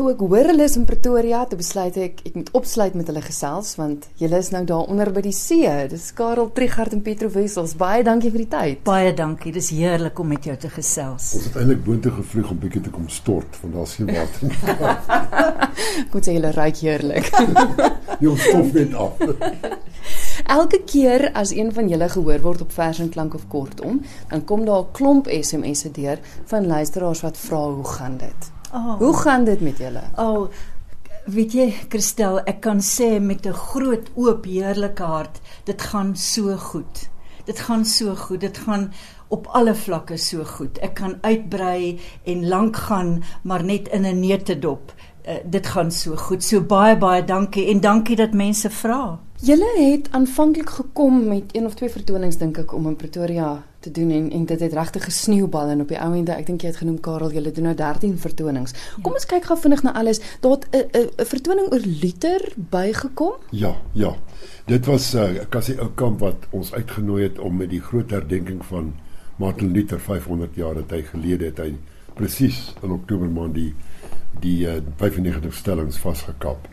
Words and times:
toe 0.00 0.14
ek 0.14 0.22
hoor 0.24 0.48
hulle 0.48 0.64
is 0.64 0.78
in 0.78 0.86
Pretoria, 0.88 1.42
toe 1.48 1.58
besluit 1.60 1.96
ek 2.00 2.22
ek 2.24 2.36
moet 2.38 2.48
opsluit 2.56 2.94
met 2.96 3.08
hulle 3.10 3.20
gesels 3.20 3.74
want 3.76 4.06
julle 4.20 4.38
is 4.40 4.48
nou 4.54 4.62
daar 4.68 4.88
onder 4.88 5.10
by 5.12 5.20
die 5.26 5.34
see. 5.36 5.68
Dis 5.92 6.06
Karel 6.16 6.48
Trigard 6.56 6.94
en 6.96 7.02
Pietro 7.04 7.28
Wessels. 7.34 7.74
Baie 7.80 8.04
dankie 8.06 8.30
vir 8.32 8.44
die 8.44 8.48
tyd. 8.54 8.78
Baie 8.86 9.10
dankie. 9.16 9.52
Dis 9.52 9.68
heerlik 9.76 10.20
om 10.22 10.30
met 10.32 10.46
jou 10.48 10.54
te 10.60 10.70
gesels. 10.72 11.26
Ons 11.36 11.48
het 11.50 11.58
eintlik 11.60 11.82
boontoe 11.84 12.14
gevlieg 12.16 12.52
om 12.54 12.60
bietjie 12.62 12.80
te 12.86 12.92
kom 12.94 13.10
stort 13.12 13.58
want 13.60 13.76
daar's 13.76 13.96
geen 13.98 14.08
water 14.14 14.46
nie. 14.48 14.56
Ek 16.06 16.14
moet 16.14 16.30
sê 16.30 16.36
julle 16.36 16.52
ruik 16.56 16.80
heerlik. 16.80 17.28
Jy 18.24 18.36
stof 18.46 18.70
net 18.76 18.94
af. 18.96 19.20
Elke 20.60 20.80
keer 20.88 21.26
as 21.36 21.52
een 21.52 21.74
van 21.76 21.90
julle 21.92 22.08
gehoor 22.14 22.40
word 22.46 22.64
op 22.64 22.72
vers 22.72 23.02
en 23.04 23.12
klank 23.12 23.36
of 23.36 23.44
kortom, 23.52 24.00
dan 24.32 24.46
kom 24.48 24.64
daar 24.64 24.86
'n 24.86 24.96
klomp 24.96 25.28
SMS'e 25.28 25.92
deur 25.92 26.24
van 26.48 26.66
luisteraars 26.66 27.20
wat 27.26 27.36
vra 27.36 27.62
hoe 27.68 27.90
gaan 27.98 28.16
dit? 28.16 28.50
Oh. 28.72 28.98
Hoe 28.98 29.16
gaan 29.16 29.44
dit 29.44 29.60
met 29.60 29.78
julle? 29.78 30.02
Oh, 30.16 30.48
weet 31.24 31.52
jy, 31.52 31.68
Christel, 31.88 32.40
ek 32.44 32.60
kan 32.60 32.80
sê 32.80 33.20
met 33.20 33.46
'n 33.46 33.52
groot 33.52 34.10
oop 34.14 34.44
heerlike 34.44 35.02
hart, 35.02 35.40
dit 35.64 35.82
gaan 35.82 36.16
so 36.16 36.56
goed. 36.56 37.10
Dit 37.44 37.60
gaan 37.60 37.84
so 37.84 38.14
goed. 38.14 38.40
Dit 38.40 38.58
gaan 38.58 38.92
op 39.28 39.46
alle 39.46 39.74
vlakke 39.74 40.16
so 40.16 40.44
goed. 40.44 40.78
Ek 40.78 40.94
kan 40.94 41.18
uitbrei 41.20 42.00
en 42.24 42.48
lank 42.48 42.76
gaan, 42.76 43.22
maar 43.42 43.64
net 43.64 43.88
in 43.88 44.06
'n 44.06 44.20
neutedop. 44.20 44.92
Uh, 45.28 45.34
dit 45.44 45.66
gaan 45.66 45.90
so 45.90 46.16
goed. 46.16 46.44
So 46.44 46.60
baie 46.60 46.96
baie 46.96 47.24
dankie 47.24 47.66
en 47.68 47.80
dankie 47.80 48.16
dat 48.16 48.32
mense 48.32 48.70
vra. 48.70 49.18
Julle 49.40 49.68
het 49.78 50.08
aanvanklik 50.12 50.70
gekom 50.70 51.28
met 51.28 51.56
een 51.56 51.64
of 51.64 51.74
twee 51.74 51.88
vertonings 51.88 52.36
dink 52.36 52.58
ek 52.60 52.74
om 52.76 52.90
in 52.90 52.96
Pretoria 53.00 53.62
te 53.80 53.88
doen 53.90 54.10
en 54.12 54.26
en 54.36 54.42
dit 54.44 54.60
het 54.60 54.72
regtig 54.76 55.04
gesneeubal 55.04 55.70
en 55.72 55.80
op 55.80 55.88
die 55.88 55.96
ou 55.96 56.08
ende 56.12 56.34
ek 56.34 56.50
dink 56.50 56.60
jy 56.60 56.68
het 56.68 56.80
genoem 56.82 56.98
Karel 57.00 57.32
julle 57.32 57.52
doen 57.56 57.70
nou 57.70 57.72
13 57.78 58.18
vertonings. 58.20 58.74
Kom 59.00 59.14
ons 59.16 59.24
kyk 59.30 59.46
gou 59.48 59.56
vinnig 59.62 59.80
na 59.86 59.94
alles. 59.96 60.20
Daar 60.44 60.58
het 60.58 60.66
'n 60.76 61.08
'n 61.16 61.24
vertoning 61.24 61.72
oor 61.72 61.80
Luther 62.02 62.52
bygekom. 62.56 63.32
Ja, 63.50 63.76
ja. 63.92 64.12
Dit 64.66 64.86
was 64.86 65.14
'n 65.14 65.18
uh, 65.18 65.44
kassie 65.48 65.80
ou 65.80 65.88
kamp 65.94 66.20
wat 66.20 66.46
ons 66.50 66.72
uitgenooi 66.72 67.22
het 67.22 67.38
om 67.38 67.56
met 67.56 67.70
die 67.70 67.80
groot 67.80 68.10
herdenking 68.10 68.64
van 68.64 68.92
Martin 69.36 69.72
Luther 69.72 70.00
500 70.00 70.54
jaar 70.54 70.74
het 70.74 70.90
hy 70.90 71.02
gelede 71.02 71.44
het 71.44 71.58
hy 71.58 71.76
presies 72.14 72.74
in 72.82 72.90
Oktober 72.90 73.28
maand 73.28 73.54
die 73.54 73.74
die 74.40 74.66
uh, 74.66 74.82
95 74.96 75.54
stellings 75.54 75.96
vasgekap 75.96 76.68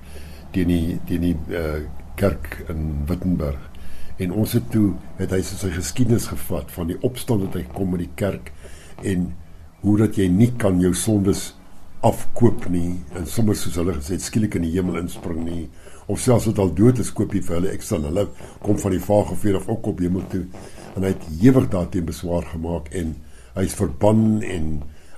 teen 0.52 0.68
die 0.68 1.00
teen 1.06 1.22
die 1.22 1.38
uh, 1.50 1.88
kerk 2.18 2.64
in 2.72 3.06
Wittenberg. 3.10 3.60
En 4.18 4.34
ons 4.34 4.54
het 4.58 4.66
toe 4.74 4.96
het 5.20 5.34
hy 5.34 5.44
sy 5.46 5.70
geskiedenis 5.76 6.30
gevat 6.32 6.72
van 6.74 6.90
die 6.90 6.98
opstand 7.06 7.46
wat 7.46 7.60
hy 7.60 7.66
kom 7.76 7.94
met 7.94 8.02
die 8.06 8.16
kerk 8.18 8.52
en 9.06 9.30
hoe 9.84 9.98
dat 10.02 10.18
jy 10.18 10.26
nie 10.34 10.50
kan 10.58 10.82
jou 10.82 10.94
sondes 10.98 11.52
afkoop 12.06 12.68
nie 12.74 12.96
en 13.18 13.26
sommer 13.30 13.58
soos 13.58 13.78
hulle 13.78 13.96
gesê 13.98 14.18
skielik 14.22 14.58
in 14.58 14.66
die 14.66 14.74
hemel 14.74 15.00
inspring 15.02 15.44
nie. 15.46 15.64
Of 16.08 16.22
selfs 16.24 16.48
wat 16.50 16.62
al 16.62 16.74
dood 16.74 17.02
is 17.04 17.14
koop 17.14 17.34
jy 17.36 17.44
vir 17.46 17.60
hulle 17.60 17.74
ekstra 17.74 18.02
hulle 18.04 18.28
kom 18.66 18.78
van 18.82 18.96
die 18.96 19.04
vagevuur 19.04 19.62
af 19.62 19.70
ook 19.70 19.92
op 19.94 20.02
hemel 20.02 20.26
toe. 20.34 20.46
En 20.96 21.06
hy 21.06 21.14
het 21.14 21.26
ewig 21.42 21.70
daarteen 21.74 22.10
beswaar 22.10 22.46
gemaak 22.54 22.90
en 22.98 23.16
hy's 23.58 23.78
verban 23.78 24.42
en 24.46 24.70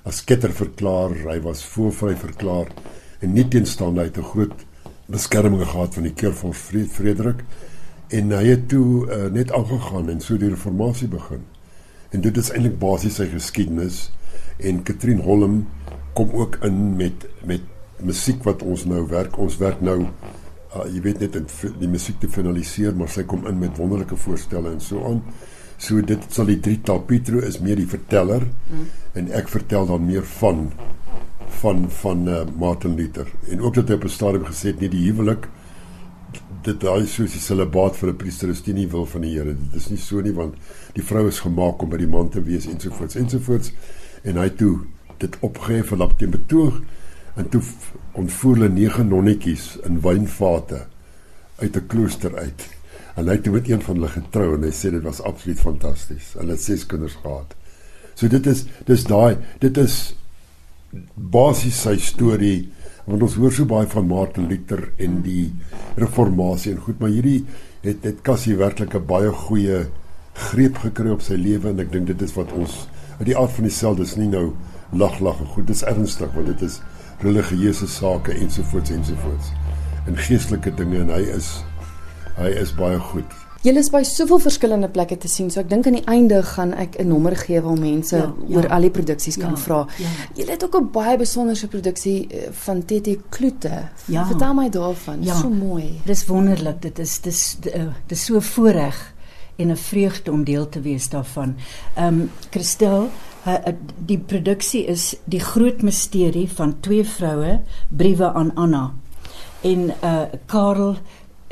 as 0.08 0.24
ketter 0.28 0.52
verklaar 0.56 1.16
hy 1.26 1.40
was 1.44 1.64
voorvry 1.76 2.16
verklaar 2.20 2.72
en 3.20 3.36
nie 3.36 3.48
teenstaande 3.52 4.08
het 4.08 4.18
'n 4.18 4.32
groot 4.32 4.66
beskerming 5.10 5.64
gehad 5.66 5.96
van 5.98 6.06
die 6.06 6.14
keurvorst 6.14 6.74
Frederik 6.94 7.44
en 8.14 8.34
hy 8.34 8.44
het 8.48 8.68
toe 8.72 9.06
uh, 9.06 9.26
net 9.34 9.52
aangegaan 9.54 10.10
en 10.10 10.22
so 10.22 10.38
die 10.38 10.50
reformatie 10.50 11.10
begin. 11.10 11.44
En 12.10 12.24
dit 12.26 12.38
is 12.42 12.50
eintlik 12.50 12.80
basies 12.82 13.20
sy 13.22 13.28
geskiedenis 13.30 14.08
en 14.58 14.82
Katrien 14.86 15.22
Holm 15.26 15.62
kom 16.18 16.34
ook 16.34 16.58
in 16.66 16.96
met 16.98 17.28
met 17.46 17.66
musiek 18.00 18.44
wat 18.48 18.64
ons 18.64 18.86
nou 18.88 19.04
werk. 19.12 19.38
Ons 19.38 19.60
werk 19.62 19.82
nou 19.86 20.00
uh, 20.06 20.86
jy 20.90 21.02
weet 21.06 21.24
net 21.26 21.38
die 21.80 21.90
musiek 21.92 22.20
te 22.22 22.30
finaliseer, 22.32 22.96
maar 22.98 23.12
sy 23.14 23.26
kom 23.30 23.46
in 23.50 23.60
met 23.62 23.78
wonderlike 23.78 24.18
voorstelle 24.18 24.74
en 24.74 24.82
so 24.84 25.04
aan. 25.06 25.24
So 25.80 26.02
dit 26.04 26.26
sal 26.34 26.50
die 26.50 26.60
drie 26.64 26.80
taal 26.84 27.04
Pietro 27.08 27.44
is 27.46 27.62
meer 27.64 27.80
die 27.80 27.88
verteller 27.88 28.44
mm. 28.46 28.88
en 29.22 29.30
ek 29.40 29.52
vertel 29.52 29.88
dan 29.88 30.08
meer 30.08 30.26
van 30.40 30.68
van 31.62 31.90
van 31.90 32.28
uh, 32.28 32.42
Martin 32.58 32.96
Luther 32.96 33.28
en 33.50 33.62
ook 33.62 33.74
dat 33.74 33.88
hy 33.88 33.96
op 33.96 34.04
'n 34.04 34.10
stadium 34.10 34.46
gesê 34.46 34.74
het 34.74 34.80
nie 34.80 34.90
die 34.90 35.06
huwelik 35.12 35.50
dit 36.64 36.80
daai 36.82 37.08
soos 37.08 37.34
die 37.34 37.42
celibaat 37.42 37.98
vir 37.98 38.10
'n 38.10 38.18
priester 38.18 38.50
is 38.50 38.66
nie 38.66 38.88
wil 38.88 39.06
van 39.06 39.22
die 39.22 39.34
Here. 39.38 39.56
Dit 39.56 39.76
is 39.76 39.90
nie 39.90 39.98
so 39.98 40.22
nie 40.22 40.34
want 40.34 40.56
die 40.94 41.04
vrou 41.04 41.28
is 41.28 41.40
gemaak 41.40 41.82
om 41.82 41.90
by 41.90 41.98
die 41.98 42.08
man 42.08 42.30
te 42.30 42.42
wees 42.44 42.68
ensovoorts 42.68 43.16
ensovoorts 43.16 43.72
en 44.24 44.38
hy 44.38 44.50
toe 44.50 44.80
dit 45.18 45.38
opgehef 45.42 45.88
vir 45.88 46.02
op 46.02 46.18
teen 46.18 46.32
betoog 46.32 46.82
en 47.36 47.50
toe 47.50 47.62
ontvoer 48.14 48.56
hulle 48.56 48.70
nege 48.70 49.04
nonnetjies 49.04 49.78
in 49.86 50.02
wynvate 50.02 50.86
uit 51.60 51.76
'n 51.76 51.88
klooster 51.88 52.36
uit. 52.38 52.68
En 53.16 53.28
hy 53.28 53.38
toe 53.38 53.54
met 53.54 53.70
een 53.70 53.82
van 53.82 53.96
hulle 53.96 54.08
getrou 54.08 54.56
en 54.56 54.64
hy 54.64 54.72
sê 54.72 54.92
dit 54.92 55.04
was 55.04 55.22
absoluut 55.22 55.60
fantasties. 55.60 56.34
Hulle 56.34 56.52
het 56.52 56.62
ses 56.62 56.86
kinders 56.86 57.18
gehad. 57.22 57.56
So 58.16 58.28
dit 58.28 58.46
is 58.48 58.66
dis 58.86 59.04
daai 59.04 59.38
dit 59.60 59.78
is 59.78 60.16
basies 61.16 61.82
sy 61.86 61.96
storie 62.02 62.70
want 63.06 63.24
ons 63.26 63.36
hoor 63.42 63.54
so 63.54 63.66
baie 63.70 63.88
van 63.90 64.08
Martin 64.10 64.48
Luther 64.50 64.88
en 65.02 65.20
die 65.26 65.50
reformatie 65.98 66.74
en 66.74 66.82
goed 66.86 67.02
maar 67.02 67.14
hierdie 67.14 67.44
het 67.84 68.06
het 68.08 68.22
Cassie 68.26 68.58
werklik 68.58 68.96
'n 68.96 69.06
baie 69.06 69.32
goeie 69.32 69.88
greep 70.50 70.78
gekry 70.78 71.12
op 71.12 71.22
sy 71.22 71.36
lewe 71.36 71.70
en 71.70 71.80
ek 71.80 71.92
dink 71.92 72.08
dit 72.08 72.22
is 72.22 72.36
wat 72.36 72.52
ons 72.54 72.88
uit 73.20 73.26
die 73.26 73.38
aard 73.38 73.52
van 73.52 73.64
dieselfde 73.64 74.04
is 74.04 74.16
nie 74.16 74.28
nou 74.28 74.54
lag 74.94 75.20
lag 75.20 75.38
goed 75.54 75.68
dis 75.68 75.84
ernstig 75.84 76.34
want 76.34 76.48
dit 76.48 76.62
is 76.62 76.82
religieuse 77.22 77.88
sake 77.88 78.34
ensovoorts 78.34 78.92
ensovoorts 78.92 79.52
en 80.08 80.18
geestelike 80.18 80.72
dinge 80.72 81.00
en 81.00 81.10
hy 81.10 81.22
is 81.36 81.64
hy 82.38 82.50
is 82.62 82.74
baie 82.74 83.00
goed 83.12 83.49
Julle 83.60 83.82
is 83.84 83.90
by 83.92 84.00
soveel 84.08 84.40
verskillende 84.40 84.88
plekke 84.88 85.18
te 85.20 85.28
sien, 85.28 85.50
so 85.52 85.60
ek 85.60 85.68
dink 85.68 85.88
aan 85.90 85.98
die 85.98 86.06
einde 86.08 86.38
gaan 86.48 86.72
ek 86.80 86.96
'n 87.00 87.10
nommer 87.12 87.36
gee 87.36 87.60
waar 87.60 87.76
mense 87.76 88.16
ja, 88.16 88.32
ja, 88.48 88.56
oor 88.56 88.68
al 88.72 88.88
die 88.88 88.92
produksies 88.96 89.36
kan 89.36 89.52
ja, 89.52 89.58
vra. 89.58 89.80
Ja. 90.00 90.12
Julle 90.36 90.52
het 90.52 90.64
ook 90.64 90.76
'n 90.80 90.92
baie 90.92 91.18
besonderse 91.18 91.68
produksie 91.68 92.28
eh, 92.28 92.52
van 92.52 92.86
TT 92.86 93.18
Kloete. 93.30 93.90
Ja. 94.08 94.26
Vertel 94.26 94.54
my 94.54 94.70
daarvan. 94.70 95.24
Ja. 95.24 95.36
So 95.36 95.50
mooi. 95.50 96.00
Dis 96.06 96.26
wonderlik. 96.26 96.82
Dit 96.82 97.00
is 97.00 97.20
dis 97.20 97.58
dis 98.08 98.26
so 98.26 98.40
voorreg 98.40 99.14
en 99.58 99.72
'n 99.72 99.76
vreugde 99.76 100.32
om 100.32 100.44
deel 100.44 100.70
te 100.70 100.82
wees 100.82 101.10
daarvan. 101.10 101.56
Ehm 101.96 102.08
um, 102.08 102.32
Christel, 102.50 103.10
uh, 103.48 103.56
die 104.06 104.20
produksie 104.20 104.86
is 104.86 105.16
die 105.26 105.40
groot 105.40 105.82
misterie 105.82 106.50
van 106.50 106.80
twee 106.80 107.04
vroue, 107.04 107.62
briewe 107.90 108.34
aan 108.34 108.56
Anna. 108.56 108.94
En 109.62 109.92
uh 110.04 110.22
Karel 110.46 110.96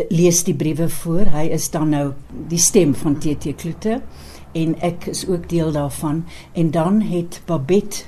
lees 0.10 0.44
die 0.44 0.56
briewe 0.56 0.90
voor. 0.90 1.32
Hy 1.34 1.48
is 1.54 1.70
dan 1.74 1.90
nou 1.90 2.12
die 2.50 2.62
stem 2.62 2.96
van 2.96 3.18
TT 3.20 3.56
Kloete 3.58 4.02
en 4.58 4.76
ek 4.86 5.10
is 5.12 5.26
ook 5.28 5.50
deel 5.50 5.72
daarvan. 5.72 6.26
En 6.54 6.72
dan 6.72 7.02
het 7.02 7.42
Babette 7.46 8.06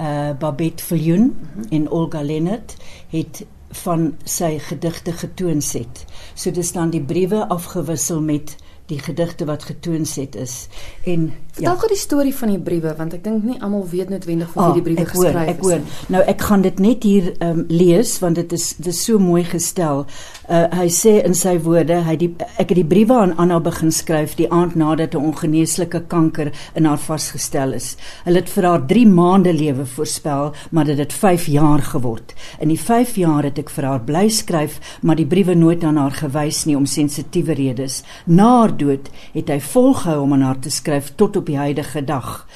uh 0.00 0.30
Babette 0.38 0.84
Viljoen 0.84 1.22
mm 1.22 1.36
-hmm. 1.54 1.64
en 1.70 1.90
Olga 1.90 2.22
Lennert 2.22 2.76
het 3.08 3.46
van 3.70 4.14
sy 4.24 4.58
gedigte 4.58 5.12
getoon 5.12 5.60
set. 5.60 6.04
So 6.34 6.50
dis 6.50 6.72
dan 6.72 6.90
die 6.90 7.02
briewe 7.02 7.48
afgewissel 7.48 8.20
met 8.20 8.56
die 8.86 8.98
gedigte 9.02 9.46
wat 9.48 9.66
getoon 9.66 10.04
set 10.06 10.36
is. 10.36 10.68
En 11.04 11.32
vertel 11.56 11.72
ja. 11.72 11.78
gou 11.80 11.88
die 11.90 11.98
storie 11.98 12.34
van 12.34 12.52
die 12.52 12.60
briewe 12.60 12.92
want 12.98 13.14
ek 13.16 13.24
dink 13.24 13.44
nie 13.46 13.56
almal 13.64 13.86
weet 13.90 14.10
noodwendig 14.12 14.52
hoe 14.54 14.62
ah, 14.62 14.74
die 14.76 14.84
briewe 14.84 15.06
geskryf 15.08 15.48
is. 15.48 15.52
Ek 15.54 15.62
hoor. 15.64 15.80
Nou 16.12 16.22
ek 16.28 16.44
gaan 16.48 16.62
dit 16.62 16.82
net 16.82 17.06
hier 17.06 17.30
um, 17.44 17.64
lees 17.68 18.18
want 18.22 18.38
dit 18.38 18.52
is 18.52 18.68
dit 18.78 18.92
is 18.92 19.00
so 19.08 19.18
mooi 19.22 19.42
gestel. 19.46 20.04
Uh, 20.46 20.66
hy 20.78 20.86
sê 20.92 21.16
in 21.26 21.34
sy 21.34 21.56
woorde, 21.64 21.98
hy 22.06 22.16
die 22.20 22.30
ek 22.56 22.68
het 22.68 22.76
die 22.78 22.86
briewe 22.86 23.16
aan 23.18 23.34
Anna 23.42 23.58
begin 23.62 23.90
skryf 23.94 24.36
die 24.38 24.48
aand 24.52 24.76
nadat 24.78 25.14
'n 25.14 25.32
ongeneeslike 25.32 26.04
kanker 26.12 26.52
in 26.74 26.86
haar 26.86 27.00
vasgestel 27.00 27.72
is. 27.72 27.96
Hulle 28.24 28.42
het 28.44 28.50
vir 28.50 28.64
haar 28.64 28.86
3 28.86 29.06
maande 29.06 29.52
lewe 29.52 29.86
voorspel, 29.86 30.52
maar 30.70 30.84
dit 30.84 30.98
het 30.98 31.12
5 31.12 31.46
jaar 31.46 31.82
geword. 31.82 32.34
In 32.60 32.68
die 32.68 32.80
5 32.80 33.16
jaar 33.16 33.42
het 33.42 33.58
ek 33.58 33.70
vir 33.70 33.84
haar 33.84 34.00
bly 34.00 34.28
skryf, 34.28 34.80
maar 35.02 35.16
die 35.16 35.26
briewe 35.26 35.54
nooit 35.54 35.84
aan 35.84 35.96
haar 35.96 36.14
gewys 36.14 36.64
nie 36.64 36.76
om 36.76 36.86
sensitiewe 36.86 37.54
redes. 37.54 38.02
Na 38.26 38.68
haar 38.76 38.96
dood 38.96 39.10
het 39.34 39.48
hy 39.48 39.60
volgehou 39.60 40.22
om 40.22 40.32
aan 40.32 40.44
haar 40.44 40.58
te 40.60 40.70
skryf 40.70 41.14
tot 41.16 41.36
op 41.36 41.46
die 41.46 41.56
huidige 41.56 42.04
dag. 42.04 42.46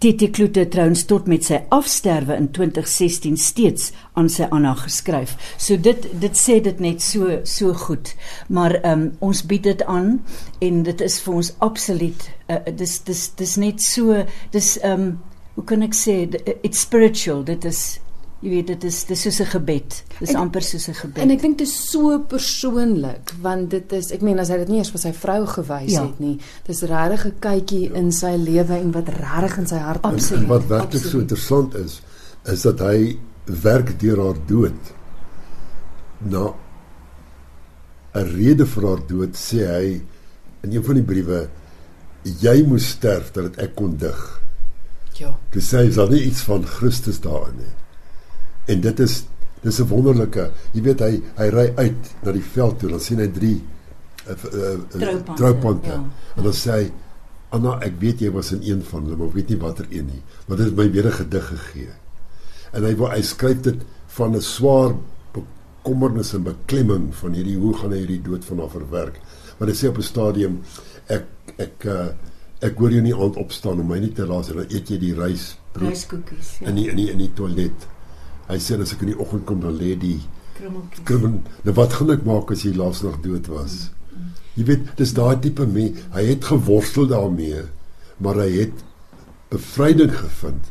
Titi 0.00 0.30
Kloete 0.30 0.64
trouens 0.68 1.04
tot 1.04 1.26
met 1.28 1.44
sy 1.44 1.58
afsterwe 1.68 2.34
in 2.36 2.48
2016 2.56 3.36
steeds 3.36 3.90
aan 4.16 4.30
sy 4.32 4.48
Anna 4.50 4.72
geskryf. 4.74 5.36
So 5.58 5.76
dit 5.76 6.06
dit 6.20 6.36
sê 6.36 6.60
dit 6.64 6.80
net 6.80 7.02
so 7.02 7.40
so 7.44 7.74
goed. 7.74 8.14
Maar 8.48 8.78
um, 8.84 9.10
ons 9.20 9.42
bied 9.44 9.62
dit 9.68 9.82
aan 9.84 10.22
en 10.60 10.82
dit 10.82 11.00
is 11.04 11.20
vir 11.20 11.34
ons 11.34 11.52
absoluut 11.60 12.28
uh, 12.48 12.62
dis 12.72 13.00
dis 13.04 13.26
dis 13.36 13.56
net 13.60 13.84
so 13.84 14.24
dis 14.52 14.78
um, 14.84 15.18
hoe 15.54 15.64
kan 15.64 15.84
ek 15.84 15.96
sê 15.96 16.22
it's 16.62 16.80
spiritual. 16.80 17.44
Dit 17.44 17.68
is 17.68 18.00
Jy 18.40 18.50
weet 18.54 18.70
dit 18.70 18.84
is 18.88 18.98
dis 19.04 19.20
soos 19.20 19.40
'n 19.40 19.50
gebed. 19.52 19.96
Dis 20.18 20.34
amper 20.34 20.62
soos 20.62 20.88
'n 20.88 20.94
gebed. 20.94 21.22
En 21.22 21.30
ek 21.30 21.42
dink 21.42 21.58
dit 21.58 21.66
is 21.66 21.90
so 21.90 22.18
persoonlik 22.18 23.32
want 23.40 23.70
dit 23.70 23.92
is 23.92 24.12
ek 24.12 24.22
meen 24.22 24.38
as 24.38 24.48
hy 24.48 24.56
dit 24.56 24.68
nie 24.68 24.78
eers 24.78 24.90
vir 24.90 25.00
sy 25.00 25.12
vrou 25.12 25.46
gewys 25.46 25.92
ja. 25.92 26.06
het 26.06 26.20
nie. 26.20 26.38
Dis 26.66 26.80
regtig 26.82 27.26
'n 27.26 27.38
kykie 27.38 27.90
ja. 27.90 27.94
in 27.96 28.12
sy 28.12 28.36
lewe 28.36 28.74
en 28.80 28.92
wat 28.92 29.08
regtig 29.08 29.58
in 29.58 29.66
sy 29.66 29.76
hart 29.76 30.02
absoluut. 30.02 30.48
Wat 30.48 30.66
werklik 30.66 31.04
so 31.04 31.18
interessant 31.18 31.74
is 31.74 32.00
is 32.46 32.62
dat 32.62 32.80
hy 32.80 33.18
werk 33.44 34.00
deur 34.00 34.16
haar 34.24 34.38
dood 34.46 34.80
na 36.18 36.54
'n 38.14 38.24
rede 38.24 38.66
vir 38.66 38.86
haar 38.86 39.06
dood 39.06 39.36
sê 39.36 39.66
hy 39.66 40.00
in 40.62 40.72
een 40.72 40.84
van 40.84 40.94
die 40.94 41.04
briewe 41.04 41.48
jy 42.24 42.62
moes 42.66 42.88
sterf 42.88 43.32
dat 43.32 43.58
ek 43.58 43.74
kon 43.74 43.96
dig. 43.96 44.40
Ja. 45.20 45.38
Dis 45.52 45.68
sê 45.74 45.84
is 45.88 45.96
daar 45.96 46.10
nie 46.10 46.24
iets 46.24 46.40
van 46.40 46.64
Christus 46.64 47.20
daarin 47.20 47.56
nie. 47.56 47.74
En 48.70 48.80
dit 48.80 49.00
is 49.06 49.24
dis 49.62 49.78
'n 49.80 49.88
wonderlike, 49.90 50.50
jy 50.72 50.82
weet 50.82 51.00
hy 51.04 51.12
hy 51.36 51.48
ry 51.52 51.66
uit 51.76 52.10
na 52.24 52.32
die 52.32 52.42
veld 52.54 52.78
toe, 52.80 52.90
dan 52.90 53.00
sien 53.00 53.18
hy 53.18 53.26
drie 53.28 53.56
uh, 54.26 54.32
uh, 54.32 54.78
Troupante, 54.88 55.34
troupante. 55.36 55.88
ja. 55.88 56.04
En 56.36 56.42
dan 56.48 56.52
sê 56.56 56.70
hy 56.78 56.90
Anna, 57.50 57.72
ek 57.82 57.96
weet 57.98 58.20
jy 58.22 58.30
was 58.30 58.52
in 58.54 58.60
een 58.62 58.82
van 58.86 59.02
hulle, 59.04 59.16
maar 59.16 59.26
ek 59.32 59.34
weet 59.34 59.48
nie 59.50 59.58
watter 59.58 59.86
een 59.90 60.06
nie. 60.06 60.20
Maar 60.46 60.56
dit 60.56 60.66
het 60.66 60.76
my 60.76 60.90
weer 60.90 61.06
'n 61.06 61.12
gedig 61.12 61.46
gegee. 61.48 61.88
En 62.72 62.84
hy 62.84 62.94
wil 62.96 63.10
hy 63.10 63.22
skryf 63.22 63.60
dit 63.60 63.80
van 64.06 64.36
'n 64.36 64.40
swaar 64.40 64.94
bekommernis 65.34 66.32
en 66.34 66.42
beklemming 66.42 67.14
van 67.14 67.32
hierdie 67.32 67.56
hoe 67.56 67.74
gaan 67.74 67.90
hy 67.90 67.98
hierdie 67.98 68.22
dood 68.22 68.44
van 68.44 68.58
haar 68.58 68.70
verwerk. 68.70 69.20
Maar 69.58 69.68
hy 69.68 69.74
sê 69.74 69.88
op 69.88 69.98
'n 69.98 70.02
stadium 70.02 70.60
ek 71.08 71.24
ek 71.58 71.84
uh, 71.84 72.06
ek 72.60 72.78
hoor 72.78 72.90
jou 72.90 73.02
nie 73.02 73.14
aand 73.14 73.36
opstaan 73.36 73.80
om 73.80 73.86
my 73.88 73.98
nie 73.98 74.12
te 74.12 74.26
laat 74.26 74.48
en 74.50 74.56
dan 74.56 74.66
eet 74.70 74.88
jy 74.88 74.98
die 74.98 75.14
rys 75.14 75.56
Ryskoekies. 75.72 76.58
Ja. 76.60 76.68
in 76.68 76.74
die 76.74 76.88
in 76.90 76.96
die 76.96 77.10
in 77.10 77.18
die 77.18 77.32
toilet. 77.34 77.86
Hy 78.50 78.58
sê 78.58 78.78
as 78.82 78.94
ek 78.96 79.04
in 79.06 79.12
die 79.12 79.20
oggend 79.22 79.46
kom 79.46 79.60
dan 79.62 79.76
lê 79.78 79.94
die 79.94 80.18
krummeltjies. 80.58 81.04
kribbel. 81.06 81.40
Nou 81.64 81.74
wat 81.78 81.96
gaan 81.96 82.14
ek 82.16 82.26
maak 82.26 82.50
as 82.50 82.64
jy 82.66 82.74
laas 82.74 83.02
nog 83.06 83.20
dood 83.24 83.46
was? 83.52 83.90
Jy 84.58 84.66
weet, 84.66 84.88
dis 84.98 85.14
daai 85.14 85.38
tipe 85.40 85.66
mens. 85.66 86.00
Hy 86.14 86.24
het 86.32 86.48
geworstel 86.50 87.06
daarmee, 87.10 87.62
maar 88.18 88.40
hy 88.42 88.50
het 88.58 88.82
bevryding 89.50 90.12
gevind 90.14 90.70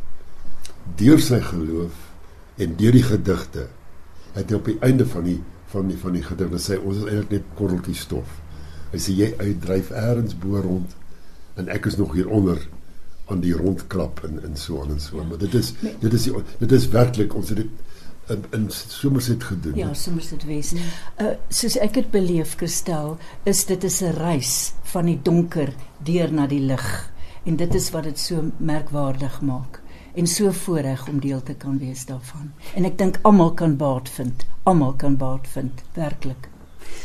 deur 0.99 1.19
sy 1.21 1.39
geloof 1.43 1.95
en 2.59 2.75
deur 2.79 2.95
die 2.95 3.05
gedigte. 3.05 3.67
Het 4.35 4.51
hy 4.51 4.59
op 4.59 4.67
die 4.67 4.79
einde 4.85 5.07
van 5.07 5.27
die 5.27 5.39
van 5.69 5.89
die 5.91 5.97
van 6.01 6.15
die 6.17 6.25
gedigte 6.25 6.59
sê 6.61 6.79
ons 6.81 6.97
is 6.97 7.05
eintlik 7.05 7.33
net 7.37 7.49
korreltjies 7.57 8.03
stof. 8.07 8.29
Hy 8.89 8.99
sê 9.01 9.13
jy 9.13 9.29
uitdryf 9.37 9.91
eers 9.93 10.35
bo 10.41 10.61
rond 10.63 10.95
en 11.59 11.69
ek 11.69 11.89
is 11.91 11.97
nog 11.99 12.15
hier 12.17 12.29
onder 12.33 12.61
aan 13.29 13.43
die 13.43 13.53
rondklap 13.53 14.23
en 14.23 14.41
en 14.43 14.57
so 14.57 14.81
aan 14.81 14.91
en 14.95 14.99
so. 14.99 15.17
Ja. 15.17 15.23
Maar 15.23 15.37
dit 15.37 15.53
is 15.53 15.73
dit 15.99 16.13
is 16.13 16.23
die, 16.23 16.33
dit 16.57 16.71
is 16.71 16.87
werklik 16.87 17.35
ons 17.35 17.49
het 17.49 17.57
dit 17.57 17.67
in, 18.29 18.43
in 18.49 18.65
Somerset 18.69 19.43
gedoen. 19.43 19.75
Ja, 19.75 19.93
soms 19.93 20.29
dit 20.29 20.43
wees. 20.45 20.73
Uh 20.73 21.35
soos 21.49 21.77
ek 21.81 21.93
dit 21.93 22.11
beleef, 22.13 22.55
Kristel, 22.59 23.17
is 23.49 23.65
dit 23.65 23.83
is 23.83 24.01
'n 24.01 24.13
reis 24.17 24.73
van 24.93 25.05
die 25.05 25.19
donker 25.23 25.73
deur 26.03 26.33
na 26.33 26.47
die 26.47 26.61
lig. 26.61 27.11
En 27.45 27.55
dit 27.55 27.75
is 27.75 27.89
wat 27.89 28.03
dit 28.03 28.19
so 28.19 28.51
merkwaardig 28.57 29.41
maak 29.41 29.81
en 30.13 30.27
so 30.27 30.51
voorreg 30.51 31.07
om 31.07 31.19
deel 31.19 31.43
te 31.43 31.53
kan 31.53 31.77
wees 31.77 32.05
daarvan. 32.05 32.51
En 32.75 32.85
ek 32.85 32.97
dink 32.97 33.19
almal 33.21 33.53
kan 33.53 33.77
baat 33.77 34.09
vind. 34.09 34.45
Almal 34.63 34.93
kan 34.93 35.17
baat 35.17 35.47
vind, 35.47 35.83
werklik. 35.93 36.49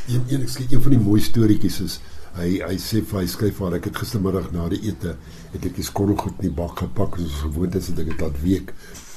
Een 0.09 0.25
een 0.29 0.43
ek 0.43 0.49
skryf 0.49 0.73
een 0.73 0.83
van 0.83 0.91
die 0.91 1.01
mooi 1.01 1.21
storieetjies 1.21 1.81
is 1.81 2.01
hy 2.35 2.59
hy 2.67 2.77
sê 2.83 3.01
vir 3.07 3.21
hy 3.21 3.27
skryf 3.31 3.61
vir 3.61 3.77
ek 3.79 3.89
het 3.91 3.99
gistermiddag 4.03 4.51
na 4.55 4.67
die 4.73 4.81
ete 4.91 5.15
het 5.53 5.67
ek 5.69 5.77
die 5.77 5.87
skorrelgoed 5.87 6.41
in 6.41 6.49
die 6.49 6.57
bak 6.57 6.81
gepak 6.83 7.19
soos 7.21 7.43
gewoonte 7.47 7.79
is 7.79 7.91
het 7.93 8.01
ek 8.03 8.11
dit 8.11 8.25
laat 8.25 8.41
week. 8.43 8.73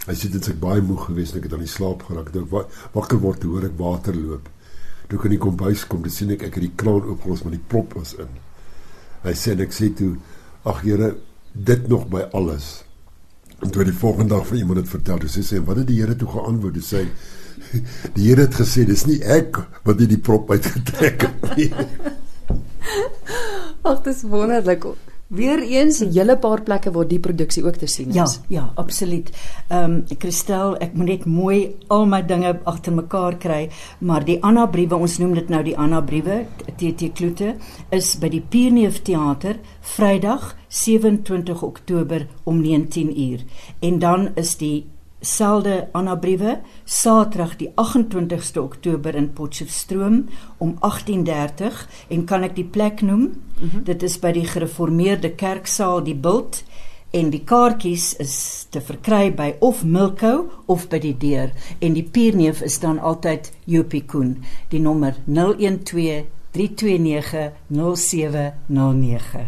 Hy 0.07 0.15
sê 0.15 0.29
dit 0.31 0.49
ek 0.53 0.59
baie 0.61 0.83
moeg 0.85 1.07
geweest 1.09 1.33
en 1.33 1.41
ek 1.41 1.47
het 1.49 1.55
aan 1.57 1.65
die 1.65 1.71
slaap 1.71 2.05
geraak. 2.07 2.29
Toe 2.31 2.43
ek 2.45 2.51
wa 2.53 2.63
wakker 2.93 3.21
word 3.23 3.41
toe 3.41 3.55
hoor 3.55 3.65
ek 3.67 3.79
water 3.79 4.15
loop. 4.15 4.49
Toe 5.09 5.19
ek 5.19 5.25
in 5.29 5.33
die 5.33 5.41
kombuis 5.41 5.85
kom, 5.89 6.03
dan 6.05 6.13
sien 6.13 6.35
ek 6.35 6.45
ek 6.47 6.59
het 6.59 6.67
die 6.67 6.75
kraan 6.79 7.07
oopgelos 7.09 7.41
maar 7.43 7.55
die 7.57 7.67
prop 7.73 7.95
was 7.97 8.13
in. 8.21 8.29
Hy 9.25 9.33
sê 9.33 9.55
en 9.55 9.65
ek 9.65 9.73
sê 9.75 9.89
toe 9.97 10.13
ag 10.67 10.83
Here, 10.83 11.15
dit 11.53 11.89
nog 11.89 12.05
by 12.11 12.27
alles. 12.37 12.83
En 13.63 13.71
toe 13.73 13.87
die 13.87 13.95
volgende 13.97 14.35
dag 14.35 14.45
vir 14.45 14.61
iemand 14.61 14.83
dit 14.83 14.93
vertel, 14.93 15.23
toe 15.23 15.31
sê 15.31 15.43
sy 15.47 15.63
wat 15.65 15.81
het 15.81 15.89
die 15.89 15.97
Here 16.03 16.15
toe 16.15 16.29
geantwoord? 16.35 16.77
Hy 16.77 16.85
sê 16.85 17.03
die 18.15 18.29
Here 18.29 18.45
het 18.45 18.61
gesê 18.61 18.85
dis 18.85 19.07
nie 19.09 19.17
ek 19.25 19.57
wat 19.87 19.97
die, 19.97 20.11
die 20.11 20.21
prop 20.21 20.53
uitgetrek 20.53 21.25
het 21.25 21.51
nie. 21.57 21.71
Ag, 23.87 24.01
dis 24.03 24.23
wonderlik. 24.27 24.85
Weereens 25.27 25.99
'n 26.01 26.11
hele 26.15 26.37
paar 26.37 26.61
plekke 26.63 26.91
waar 26.91 27.07
die 27.07 27.19
produksie 27.19 27.63
ook 27.65 27.75
te 27.75 27.85
sien 27.87 28.13
Ja, 28.13 28.23
is. 28.23 28.39
ja, 28.47 28.71
absoluut. 28.75 29.29
Ehm 29.67 29.83
um, 29.83 30.03
Christel, 30.19 30.75
ek 30.79 30.93
moet 30.93 31.05
net 31.07 31.25
mooi 31.25 31.75
al 31.87 32.05
my 32.05 32.21
dinge 32.25 32.59
agter 32.63 32.93
mekaar 32.93 33.35
kry, 33.37 33.69
maar 33.99 34.23
die 34.25 34.37
Anna 34.43 34.65
briewe, 34.67 34.95
ons 34.95 35.17
noem 35.17 35.33
dit 35.33 35.49
nou 35.49 35.63
die 35.63 35.77
Anna 35.77 36.01
briewe, 36.01 36.45
TT 36.77 37.11
Kloete, 37.13 37.55
is 37.91 38.15
by 38.19 38.29
die 38.29 38.41
Pierneef 38.49 39.01
Theater 39.01 39.59
Vrydag 39.81 40.55
27 40.69 41.63
Oktober 41.63 42.27
om 42.45 42.61
19uur. 42.63 43.39
En 43.81 43.99
dan 43.99 44.29
is 44.35 44.55
die 44.57 44.85
selde 45.19 45.87
Anna 45.91 46.15
briewe 46.15 46.59
Saterdag 46.85 47.55
die 47.57 47.71
28ste 47.75 48.61
Oktober 48.61 49.15
in 49.15 49.33
Potchefstroom 49.33 50.27
om 50.57 50.77
18:30 50.79 51.87
en 52.07 52.25
kan 52.25 52.43
ek 52.43 52.55
die 52.55 52.65
plek 52.65 53.01
noem? 53.01 53.21
Mm 53.21 53.69
-hmm. 53.69 53.83
Dit 53.83 54.03
is 54.03 54.19
by 54.19 54.31
die 54.31 54.45
gereformeerde 54.45 55.31
kerksaal 55.35 56.03
die 56.03 56.15
Bult 56.15 56.63
en 57.11 57.29
die 57.29 57.43
kaartjies 57.43 58.15
is 58.21 58.65
te 58.69 58.81
verkry 58.81 59.33
by 59.33 59.55
of 59.59 59.83
Milko 59.83 60.49
of 60.65 60.87
by 60.87 60.99
die 60.99 61.15
deur 61.17 61.51
en 61.79 61.93
die 61.93 62.03
pierneef 62.03 62.61
is 62.61 62.79
dan 62.79 62.99
altyd 62.99 63.51
Jopie 63.65 64.03
Koen 64.05 64.43
die 64.69 64.79
nommer 64.79 65.15
012 65.25 66.25
329 66.51 67.51
0709 67.69 69.47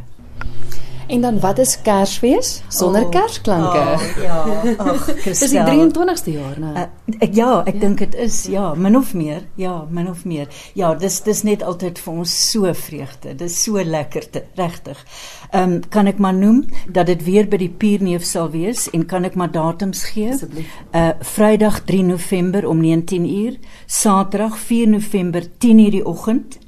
En 1.10 1.22
dan 1.22 1.40
wat 1.40 1.58
is 1.58 1.82
Kersfees 1.82 2.62
sonder 2.68 3.04
oh, 3.04 3.10
kersklanke? 3.10 3.78
Oh, 3.78 4.02
ja, 4.22 4.44
ag, 4.78 5.08
Dis 5.24 5.40
die 5.50 5.60
23ste 5.60 6.34
jaar, 6.36 6.60
né? 6.62 6.74
Uh, 6.76 7.16
ek 7.26 7.34
ja, 7.34 7.48
ek 7.66 7.80
ja. 7.80 7.82
dink 7.82 8.04
dit 8.04 8.18
is 8.28 8.44
ja, 8.54 8.68
min 8.78 8.98
of 8.98 9.16
meer. 9.18 9.42
Ja, 9.58 9.88
min 9.90 10.10
of 10.10 10.22
meer. 10.30 10.54
Ja, 10.78 10.94
dis 10.94 11.18
dis 11.26 11.42
net 11.48 11.66
altyd 11.66 11.98
vir 12.04 12.22
ons 12.22 12.36
so 12.52 12.70
vreugde. 12.78 13.34
Dis 13.42 13.58
so 13.64 13.82
lekker, 13.82 14.30
regtig. 14.60 15.02
Ehm 15.50 15.80
um, 15.80 15.82
kan 15.90 16.06
ek 16.14 16.22
maar 16.22 16.38
noem 16.38 16.62
dat 16.86 17.10
dit 17.10 17.26
weer 17.26 17.50
by 17.50 17.58
die 17.58 17.72
Pierneef 17.74 18.26
sal 18.30 18.52
wees 18.54 18.86
en 18.94 19.08
kan 19.10 19.26
ek 19.26 19.34
maar 19.34 19.50
datums 19.50 20.06
gee? 20.14 20.30
Asseblief. 20.38 20.78
Uh 20.94 21.10
Vrydag 21.26 21.82
3 21.90 22.06
November 22.06 22.70
om 22.70 22.86
19uur, 22.86 23.58
Saterdag 23.86 24.62
4 24.62 24.94
November 24.94 25.42
10uur 25.42 25.98
die 25.98 26.06
oggend. 26.06 26.60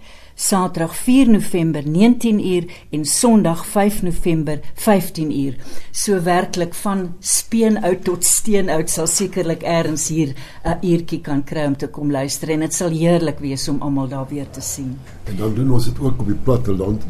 Saterdag 0.42 0.96
4 0.96 1.30
November 1.30 1.84
19uur 1.84 2.66
en 2.90 3.06
Sondag 3.06 3.66
5 3.66 4.02
November 4.02 4.60
15uur. 4.76 5.56
So 5.92 6.22
werklik 6.22 6.74
van 6.74 7.04
speen 7.20 7.78
oud 7.84 8.02
tot 8.04 8.26
steen 8.26 8.70
oud 8.74 8.90
sal 8.90 9.08
sekerlik 9.08 9.62
eers 9.62 10.08
hier 10.10 10.34
'n 10.66 10.80
uurtjie 10.82 11.22
kan 11.22 11.44
kry 11.44 11.66
om 11.66 11.78
te 11.78 11.88
kom 11.88 12.12
luister 12.12 12.50
en 12.50 12.60
dit 12.60 12.74
sal 12.74 12.90
heerlik 12.90 13.40
wees 13.40 13.68
om 13.70 13.82
almal 13.82 14.08
daar 14.08 14.28
weer 14.30 14.50
te 14.50 14.62
sien. 14.62 14.98
En 15.24 15.36
dan 15.36 15.54
doen 15.54 15.72
ons 15.72 15.86
dit 15.86 16.00
ook 16.00 16.20
op 16.20 16.26
die 16.26 16.42
platteland 16.44 17.06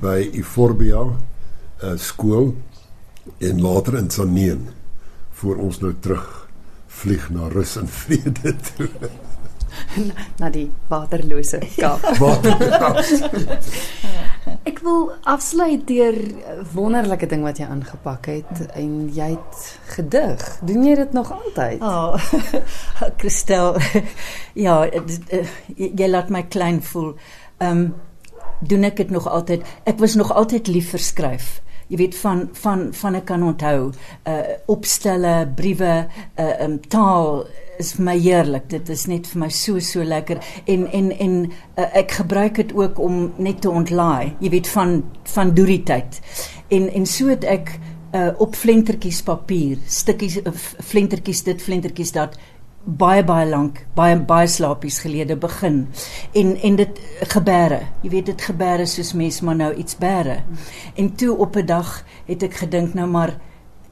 by 0.00 0.30
Euphorbia 0.32 1.02
uh, 1.02 1.96
skool 1.96 2.54
en 3.38 3.60
later 3.60 3.98
in 3.98 4.10
Saneen 4.10 4.68
voor 5.30 5.56
ons 5.56 5.80
nou 5.80 5.94
terug 6.00 6.48
vlieg 6.86 7.30
na 7.30 7.48
rus 7.48 7.76
en 7.76 7.88
vrede 7.88 8.56
toe. 8.76 8.88
Na 10.40 10.50
die 10.50 10.70
waterlose 10.88 11.60
Kaap. 11.76 12.04
Ek 14.66 14.78
wil 14.82 15.10
afsluit 15.26 15.86
deur 15.88 16.14
'n 16.14 16.66
wonderlike 16.74 17.26
ding 17.26 17.42
wat 17.42 17.58
jy 17.58 17.66
aangepak 17.66 18.26
het 18.26 18.66
en 18.74 19.08
jy 19.14 19.30
het 19.34 19.78
gedig. 19.94 20.58
Doen 20.62 20.84
jy 20.84 20.94
dit 20.94 21.12
nog 21.12 21.32
altyd? 21.32 21.82
Oh, 21.82 22.14
Christel, 23.20 23.76
ja, 24.66 24.86
dit, 24.90 25.32
uh, 25.32 25.46
jy, 25.76 25.92
jy 25.96 26.08
laat 26.08 26.30
my 26.30 26.42
klein 26.42 26.82
voel. 26.82 27.14
Ehm 27.58 27.78
um, 27.78 27.94
doen 28.60 28.86
ek 28.88 28.96
dit 28.96 29.10
nog 29.10 29.26
altyd. 29.28 29.62
Ek 29.84 29.98
was 29.98 30.14
nog 30.14 30.32
altyd 30.32 30.66
lief 30.66 30.90
vir 30.94 31.02
skryf. 31.02 31.60
Jy 31.88 32.00
weet 32.00 32.16
van 32.18 32.48
van 32.52 32.88
van 32.94 33.14
ek 33.14 33.28
kan 33.28 33.44
onthou, 33.46 33.92
uh 34.26 34.40
opstelle, 34.72 35.34
briewe, 35.56 35.94
uh 36.38 36.64
um, 36.64 36.80
taal 36.90 37.44
is 37.78 37.92
vir 37.96 38.04
my 38.08 38.16
heerlik. 38.18 38.68
Dit 38.72 38.88
is 38.92 39.06
net 39.10 39.28
vir 39.30 39.44
my 39.44 39.50
so 39.52 39.80
so 39.84 40.04
lekker 40.04 40.40
en 40.66 40.86
en 40.92 41.10
en 41.12 41.36
uh, 41.46 41.88
ek 42.00 42.16
gebruik 42.20 42.58
dit 42.62 42.72
ook 42.76 42.98
om 43.02 43.32
net 43.38 43.60
te 43.62 43.70
ontlaai. 43.70 44.34
Jy 44.40 44.50
weet 44.56 44.70
van 44.72 44.96
van 45.34 45.54
doorie 45.54 45.82
tyd. 45.86 46.20
En 46.68 46.88
en 46.92 47.06
so 47.06 47.30
het 47.30 47.44
ek 47.44 47.76
uh, 48.16 48.30
op 48.42 48.56
flentertjies 48.56 49.22
papier, 49.26 49.78
stukkies 49.86 50.40
uh, 50.42 50.52
flentertjies 50.90 51.44
dit, 51.46 51.62
flentertjies 51.62 52.14
dat 52.16 52.38
baie 52.86 53.24
baie 53.26 53.48
lank, 53.50 53.82
baie 53.98 54.16
baie 54.16 54.46
slaapies 54.46 55.00
gelede 55.02 55.36
begin. 55.36 55.86
En 56.32 56.56
en 56.56 56.76
dit 56.76 57.00
gebeure. 57.34 57.80
Jy 58.02 58.10
weet 58.10 58.26
dit 58.26 58.42
gebeure 58.42 58.86
soos 58.86 59.12
mens 59.12 59.40
maar 59.40 59.56
nou 59.56 59.72
iets 59.74 59.98
bære. 59.98 60.42
En 60.94 61.14
toe 61.14 61.36
op 61.36 61.56
'n 61.56 61.66
dag 61.66 62.04
het 62.26 62.42
ek 62.42 62.54
gedink 62.54 62.94
nou 62.94 63.08
maar 63.08 63.38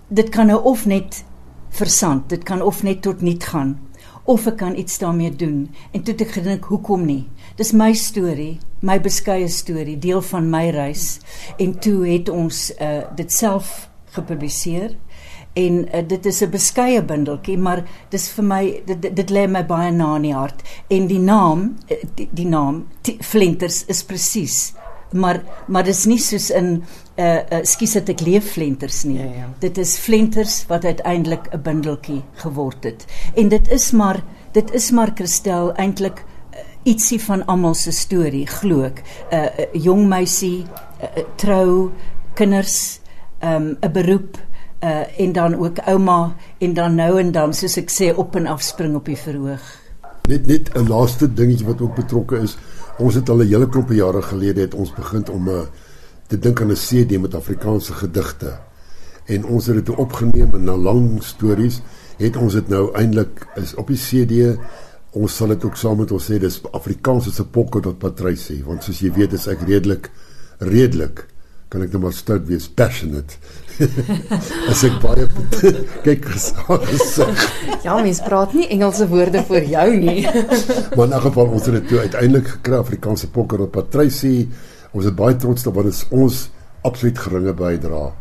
dit 0.08 0.28
kan 0.28 0.46
nou 0.46 0.62
of 0.62 0.86
net 0.86 1.24
versand. 1.70 2.28
Dit 2.28 2.42
kan 2.42 2.62
of 2.62 2.82
net 2.82 3.02
tot 3.02 3.20
niet 3.20 3.44
gaan 3.44 3.78
of 4.24 4.46
ek 4.46 4.56
kan 4.56 4.76
iets 4.76 4.98
daarmee 4.98 5.36
doen. 5.36 5.74
En 5.92 6.02
toe 6.02 6.12
het 6.12 6.22
ek 6.24 6.36
gedink, 6.38 6.64
hoekom 6.64 7.04
nie? 7.04 7.26
Dis 7.56 7.72
my 7.76 7.92
storie, 7.92 8.58
my 8.80 8.96
beskeie 9.00 9.48
storie, 9.48 9.98
deel 10.00 10.22
van 10.24 10.48
my 10.50 10.68
reis. 10.74 11.18
En 11.60 11.76
toe 11.78 12.06
het 12.08 12.28
ons 12.32 12.70
uh 12.80 13.04
dit 13.16 13.32
self 13.32 13.90
gepubliseer 14.14 14.94
en 15.54 15.84
uh, 15.86 16.02
dit 16.06 16.26
is 16.26 16.42
'n 16.42 16.50
beskeie 16.50 17.02
bundeltjie 17.02 17.58
maar 17.58 17.84
dis 18.10 18.28
vir 18.28 18.44
my 18.44 18.62
dit, 18.86 19.02
dit, 19.02 19.16
dit 19.16 19.30
lê 19.30 19.46
my 19.46 19.62
baie 19.66 19.90
na 19.90 20.16
in 20.16 20.22
die 20.22 20.34
hart. 20.34 20.62
En 20.88 21.06
die 21.06 21.18
naam 21.18 21.76
uh, 21.88 21.96
die, 22.14 22.28
die 22.32 22.46
naam 22.46 22.86
Flenters 23.20 23.84
is 23.86 24.02
presies. 24.02 24.74
Maar 25.12 25.42
maar 25.66 25.84
dis 25.84 26.04
nie 26.06 26.18
soos 26.18 26.50
in 26.50 26.64
'n 26.64 26.82
uh, 27.16 27.36
uh, 27.36 27.62
skies 27.62 27.94
het 27.94 28.08
ek 28.08 28.20
leef 28.20 28.52
Flenters 28.52 29.04
nie. 29.04 29.18
Ja, 29.18 29.24
ja. 29.24 29.48
dit 29.58 29.78
is 29.78 29.96
Flenters 29.98 30.66
wat 30.66 30.84
uiteindelik 30.84 31.46
'n 31.52 31.62
bundeltjie 31.62 32.22
geword 32.34 32.84
het. 32.84 33.06
En 33.34 33.48
dit 33.48 33.70
is 33.70 33.90
maar 33.92 34.22
dit 34.52 34.74
is 34.74 34.90
maar 34.90 35.12
Christel 35.14 35.72
eintlik 35.74 36.24
uh, 36.24 36.58
ietsie 36.82 37.20
van 37.20 37.46
almal 37.46 37.74
se 37.74 37.90
storie 37.92 38.46
glo 38.46 38.82
ek. 38.82 39.02
'n 39.30 39.34
uh, 39.34 39.44
uh, 39.44 39.82
jong 39.84 40.08
meisie 40.08 40.64
uh, 41.00 41.08
uh, 41.16 41.24
trou 41.36 41.90
kinders 42.34 43.00
'n 43.40 43.76
um, 43.82 43.92
beroep 43.92 44.36
uh, 44.84 45.20
en 45.20 45.32
dan 45.32 45.54
ook 45.54 45.78
ouma 45.78 46.34
en 46.58 46.74
dan 46.74 46.94
nou 46.94 47.18
en 47.20 47.32
dan 47.32 47.54
soos 47.54 47.76
ek 47.80 47.90
sê 47.92 48.10
op 48.14 48.36
en 48.36 48.46
af 48.46 48.62
spring 48.62 48.94
op 48.94 49.08
die 49.08 49.18
verhoog. 49.18 49.64
Net 50.28 50.46
net 50.46 50.70
'n 50.74 50.88
laaste 50.88 51.32
dingetjie 51.32 51.66
wat 51.66 51.80
ook 51.80 51.94
betrokke 51.94 52.36
is. 52.36 52.56
Ons 52.98 53.14
het 53.14 53.28
al 53.28 53.42
'n 53.42 53.48
hele 53.48 53.68
klompe 53.68 53.94
jare 53.94 54.22
gelede 54.22 54.60
het 54.60 54.74
ons 54.74 54.92
begin 54.92 55.28
om 55.28 55.48
'n 55.48 55.50
uh, 55.50 55.60
te 56.26 56.38
dink 56.38 56.60
aan 56.60 56.70
'n 56.70 56.84
CD 56.86 57.20
met 57.20 57.34
Afrikaanse 57.34 57.92
gedigte. 57.92 58.58
En 59.24 59.44
ons 59.44 59.66
het 59.66 59.86
dit 59.86 59.96
opgeneem 59.96 60.54
en 60.54 60.64
na 60.64 60.76
lang 60.76 61.22
stories 61.22 61.80
het 62.16 62.36
ons 62.36 62.52
dit 62.52 62.68
nou 62.68 62.94
eintlik 62.94 63.46
is 63.54 63.74
op 63.74 63.86
die 63.88 63.96
CD. 63.96 64.58
Ons 65.10 65.36
sal 65.36 65.48
dit 65.48 65.64
ook 65.64 65.76
saam 65.76 65.98
met 65.98 66.12
ons 66.12 66.30
sê 66.30 66.38
dis 66.38 66.62
Afrikaans 66.72 67.26
is 67.26 67.40
'n 67.40 67.50
pokke 67.50 67.80
tot 67.80 67.98
Patrisie 67.98 68.64
want 68.64 68.82
soos 68.82 69.00
jy 69.00 69.12
weet 69.12 69.32
is 69.32 69.46
ek 69.46 69.60
redelik 69.60 70.10
redelik 70.58 71.33
kan 71.68 71.82
ek 71.82 71.92
net 71.92 72.02
maar 72.02 72.14
stout 72.14 72.46
wees 72.46 72.68
passionate. 72.68 73.38
As 74.70 74.84
ek 74.86 75.00
baie 75.02 75.26
kyk 76.06 76.28
gesig. 76.30 77.44
Ja, 77.82 77.96
mens 77.98 78.20
praat 78.24 78.54
nie 78.54 78.68
Engelse 78.74 79.08
woorde 79.10 79.42
vir 79.48 79.66
jou 79.72 79.88
nie. 79.98 80.22
maar 80.96 81.08
in 81.08 81.16
'n 81.16 81.24
geval 81.28 81.54
ons 81.56 81.66
het 81.66 81.74
dit 81.80 81.88
toe 81.88 82.00
uiteindelik 82.06 82.48
gekry 82.56 82.78
Afrikaanse 82.78 83.30
pokker 83.30 83.66
op 83.66 83.72
Patrisie. 83.72 84.48
Ons 84.92 85.10
is 85.10 85.14
baie 85.14 85.36
trots 85.36 85.62
daarop 85.62 85.82
want 85.82 85.90
dit 85.90 85.98
is 85.98 86.06
ons 86.10 86.50
absoluut 86.82 87.18
geringe 87.18 87.54
bydrae. 87.54 88.12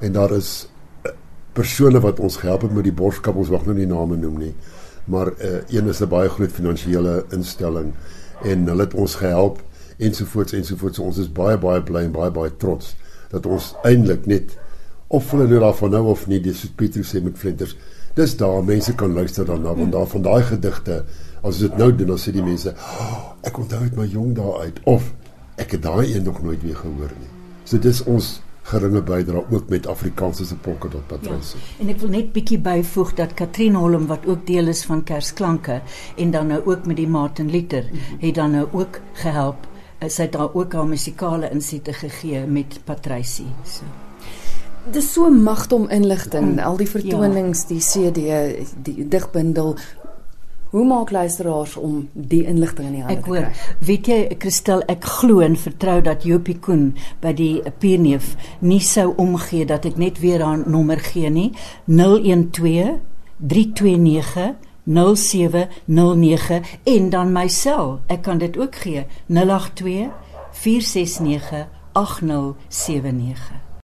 En 0.00 0.12
daar 0.12 0.32
is 0.32 0.68
eh, 1.02 1.12
persone 1.52 2.00
wat 2.00 2.20
ons 2.20 2.36
gehelp 2.36 2.62
het 2.62 2.72
met 2.72 2.84
die 2.84 2.96
borskap, 2.96 3.36
ons 3.36 3.52
wag 3.52 3.66
nou 3.66 3.76
nie 3.76 3.86
name 3.86 4.16
noem 4.16 4.38
nie. 4.38 4.54
Maar 5.04 5.32
uh, 5.42 5.60
een 5.68 5.88
is 5.88 6.00
'n 6.00 6.08
baie 6.08 6.28
groot 6.28 6.52
finansiële 6.52 7.24
instelling 7.34 7.92
en 8.42 8.66
hulle 8.66 8.82
het 8.82 8.94
ons 8.94 9.14
gehelp 9.14 9.58
ensovoorts 10.08 10.56
ensovoorts. 10.58 10.98
So 11.00 11.06
ons 11.08 11.20
is 11.22 11.30
baie 11.32 11.58
baie 11.58 11.82
bly 11.82 12.06
en 12.08 12.14
baie 12.14 12.30
baie 12.34 12.52
trots 12.62 12.94
dat 13.32 13.46
ons 13.46 13.72
eintlik 13.88 14.26
net 14.28 14.56
of 15.12 15.30
hulle 15.32 15.48
nou 15.48 15.60
daarvan 15.60 15.92
nou 15.92 16.04
of 16.12 16.26
nie, 16.28 16.40
dis 16.40 16.64
Pieter 16.76 17.04
sê 17.04 17.20
met 17.24 17.36
Flinters. 17.38 17.76
Dis 18.16 18.36
daar 18.40 18.62
mense 18.64 18.94
kan 18.96 19.12
luister 19.12 19.48
daarna 19.48 19.74
want 19.76 19.92
daar 19.92 20.08
van 20.08 20.24
daai 20.24 20.42
gedigte 20.48 21.02
as 21.42 21.58
dit 21.64 21.76
nou 21.80 21.90
doen 21.96 22.12
dan 22.14 22.20
sê 22.20 22.32
die 22.32 22.44
mense, 22.44 22.72
oh, 22.76 23.32
ek 23.42 23.58
onthou 23.58 23.82
dit 23.82 23.98
my 23.98 24.06
jong 24.06 24.32
dae 24.36 24.54
uit 24.66 24.80
of 24.88 25.10
ek 25.60 25.76
het 25.76 25.84
daai 25.84 26.14
een 26.14 26.24
nog 26.28 26.42
nooit 26.42 26.62
weer 26.62 26.78
gehoor 26.78 27.12
nie. 27.18 27.30
So 27.64 27.80
dis 27.82 28.02
ons 28.08 28.38
geringe 28.70 29.02
bydrae 29.02 29.42
ook 29.50 29.68
met 29.72 29.88
Afrikaanse 29.90 30.46
se 30.46 30.56
pokke 30.56 30.88
tot 30.92 31.06
Patrisie. 31.10 31.58
Ja, 31.58 31.82
en 31.82 31.90
ek 31.94 31.98
wil 32.02 32.12
net 32.14 32.30
bietjie 32.36 32.60
byvoeg 32.62 33.14
dat 33.18 33.34
Katrien 33.38 33.74
Holm 33.78 34.06
wat 34.10 34.26
ook 34.30 34.46
deel 34.46 34.70
is 34.70 34.84
van 34.86 35.02
Kersklanke 35.06 35.80
en 36.16 36.30
dan 36.30 36.52
nou 36.52 36.60
ook 36.64 36.86
met 36.86 37.00
die 37.00 37.08
Martin 37.08 37.50
Luther 37.50 37.88
mm 37.90 37.98
-hmm. 37.98 38.22
het 38.26 38.34
dan 38.34 38.50
nou 38.50 38.66
ook 38.72 39.00
gehelp. 39.24 39.66
Sy 40.08 40.26
het 40.26 40.32
daar 40.34 40.54
ook 40.54 40.72
haar 40.74 40.86
musikale 40.86 41.50
insette 41.54 41.92
gegee 41.92 42.46
met 42.46 42.80
Patrisie. 42.84 43.46
So. 43.64 43.86
Dis 44.90 45.12
so 45.12 45.30
magtom 45.30 45.88
inligting, 45.94 46.56
al 46.58 46.76
die 46.76 46.88
vertonings, 46.90 47.66
ja. 47.68 47.68
die 47.68 47.82
CD, 47.86 48.22
die 48.82 49.08
digbundel. 49.08 49.76
Hoe 50.72 50.84
maak 50.88 51.12
luisteraars 51.12 51.76
om 51.76 52.08
die 52.12 52.42
inligting 52.48 52.88
in 52.88 52.94
die 52.96 53.02
hande 53.04 53.18
ek 53.18 53.24
te 53.24 53.30
hoor, 53.30 53.46
kry? 53.46 53.76
weet 53.86 54.08
jy 54.08 54.18
Christel, 54.40 54.82
ek 54.90 55.04
glo 55.20 55.42
en 55.44 55.54
vertrou 55.60 55.98
dat 56.02 56.24
Jopie 56.24 56.56
Koen 56.64 56.86
by 57.20 57.34
die 57.36 57.60
Pierneef 57.78 58.32
nie 58.64 58.80
sou 58.80 59.10
omgee 59.20 59.68
dat 59.68 59.86
ek 59.86 60.00
net 60.00 60.18
weer 60.24 60.42
haar 60.42 60.64
nommer 60.64 60.98
gee 61.12 61.30
nie. 61.30 61.50
012 61.86 62.98
329 63.42 64.71
0709 64.84 66.62
en 66.82 67.10
dan 67.10 67.32
my 67.32 67.48
sel. 67.48 68.00
Ek 68.06 68.22
kan 68.22 68.38
dit 68.38 68.58
ook 68.58 68.76
gee. 68.76 69.06
082 69.26 70.10
469 70.50 71.68
8079. 71.92 73.61